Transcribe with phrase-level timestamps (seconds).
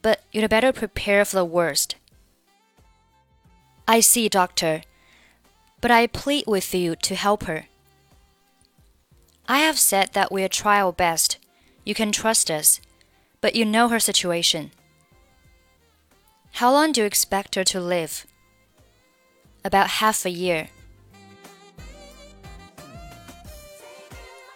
[0.00, 1.96] but you'd better prepare for the worst.
[3.86, 4.82] I see, doctor,
[5.80, 7.66] but I plead with you to help her.
[9.48, 11.38] I have said that we'll try our best.
[11.84, 12.80] You can trust us,
[13.40, 14.70] but you know her situation.
[16.52, 18.26] How long do you expect her to live?
[19.63, 20.67] About half a year.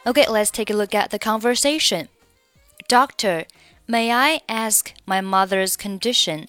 [0.05, 2.07] Okay, let's take a look at the conversation.
[2.87, 3.45] Doctor,
[3.87, 6.47] may I ask my mother's condition?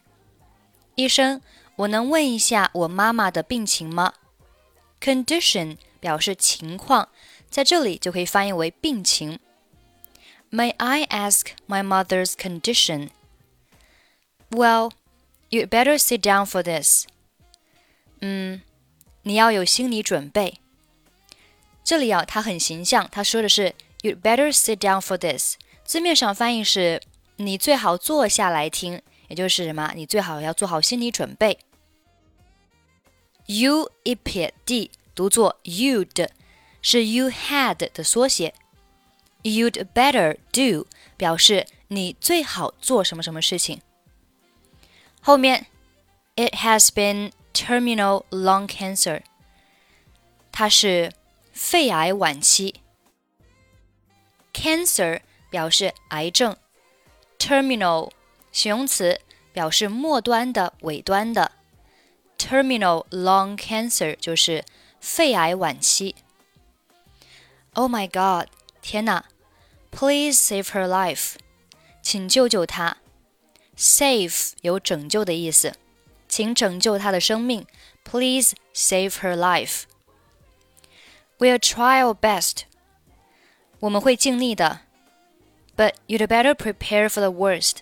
[0.94, 1.40] 医生，
[1.76, 4.14] 我能问一下我妈妈的病情吗？
[5.00, 7.08] Condition 表示情况，
[7.50, 9.38] 在这里就可以翻译为病情。
[10.50, 13.10] May I ask my mother's condition?
[14.50, 14.92] Well,
[15.50, 17.06] you'd better sit down for this.
[18.27, 18.59] 嗯，
[19.21, 20.59] 你要有心理准备。
[21.83, 27.03] 这里啊，它很形象，他说的是 "You'd better sit down for this"，字面上翻译是
[27.37, 31.59] “你最好坐下来听”，也就是什么，你最好要做好心理准备。
[33.45, 36.29] You 一撇 d 读作 you'd，
[36.81, 38.55] 是 you had 的缩写。
[39.43, 43.81] You'd better do 表示你最好做什么什么事情。
[45.21, 45.67] 后面
[46.35, 49.22] ，It has been terminal lung cancer，
[50.52, 51.12] 它是
[51.52, 52.80] 肺癌晚期。
[54.52, 56.56] Cancer 表示癌症，
[57.38, 58.10] terminal
[58.52, 59.20] 形容词
[59.52, 61.52] 表示末端的、尾端的。
[62.38, 64.64] Terminal lung cancer 就是
[65.00, 66.16] 肺癌晚期。
[67.74, 68.48] Oh my God！
[68.82, 69.24] 天哪！
[69.90, 71.34] Please save her life，
[72.02, 72.96] 请救救她。
[73.76, 75.74] Save 有拯救的意思，
[76.34, 77.66] 请拯救她的生命。
[78.04, 82.62] Please save her life。We'll try our best。
[83.78, 84.80] 我们会尽力的。
[85.76, 87.78] But you'd better prepare for the worst。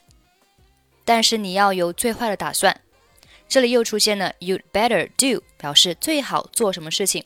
[1.05, 2.81] 但是你要有最坏的打算。
[3.49, 7.25] 这里又出现了 you'd better do，表示最好做什么事情。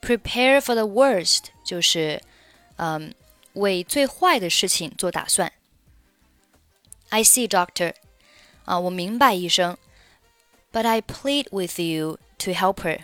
[0.00, 2.22] Prepare for the worst 就是
[2.76, 3.14] 嗯
[3.52, 5.52] 为最坏的事情做打算。
[7.10, 7.94] I see, doctor。
[8.64, 9.76] 啊，我明白，医生。
[10.72, 13.00] But I plead with you to help her。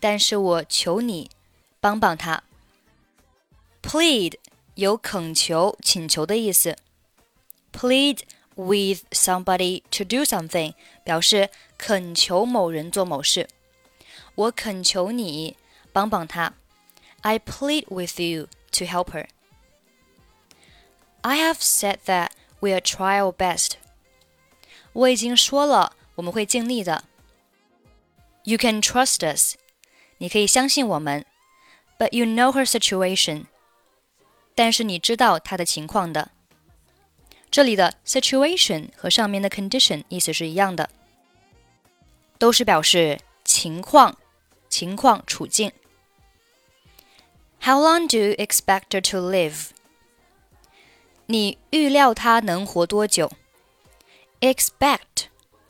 [0.00, 1.30] 但是我求你
[1.80, 2.42] 帮帮她。
[3.82, 4.34] Plead
[4.74, 6.76] 有恳求、请求的意思。
[7.72, 8.20] Plead
[8.54, 10.74] with somebody to do something
[11.04, 13.48] 表示恳求某人做某事。
[14.34, 15.56] 我恳求你
[15.92, 16.54] 帮帮他。
[17.20, 19.26] I plead with you to help her.
[21.20, 23.72] I have said that we'll try our best.
[24.92, 27.04] 我已经说了， 我们会尽力的。
[28.44, 29.56] You can trust us.
[30.18, 31.24] 你可以相信我们。
[31.98, 33.46] But you know her situation.
[34.54, 36.30] 但是你知道她的情况的。
[37.50, 40.90] 这里的 situation 和上面的 condition 意思是一样的，
[42.38, 44.16] 都是表示情况、
[44.68, 45.70] 情况、处境。
[47.60, 49.68] How long do you expect her to live？
[51.26, 53.30] 你预料她能活多久？
[54.40, 55.26] Expect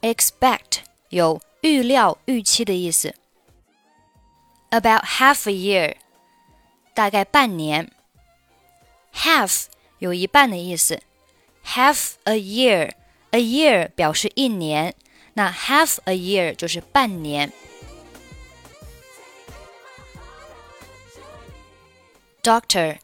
[0.07, 0.81] expect
[1.11, 3.15] 有预料、预期的意思。
[4.71, 5.97] About half a year，
[6.95, 7.93] 大概半年。
[9.15, 9.67] Half
[9.99, 11.03] 有一半的意思。
[11.65, 14.95] half a year。a year 表示一年，
[15.35, 17.51] 那 half a year 就是半年。
[22.43, 22.99] Doctor,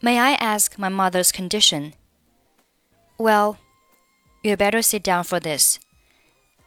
[0.00, 1.92] may I ask my mother's condition?
[3.18, 3.56] Well,
[4.42, 5.78] you better sit down for this.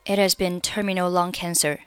[0.06, 1.80] It has been terminal lung cancer.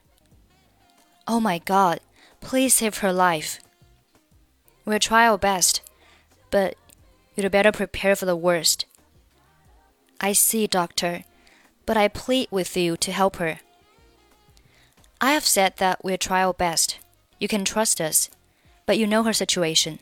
[1.28, 2.00] Oh my God,
[2.42, 3.60] please save her life.
[4.86, 5.82] We'll try our best,
[6.50, 6.76] but
[7.36, 8.86] you'd better prepare for the worst.
[10.20, 11.26] I see, doctor,
[11.86, 13.60] but I plead with you to help her.
[15.22, 16.98] I have said that we'll try our best.
[17.40, 18.30] You can trust us,
[18.88, 20.00] but you know her situation.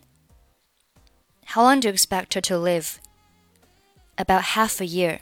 [1.45, 3.00] How long do you expect her to live?
[4.17, 5.19] About half a year.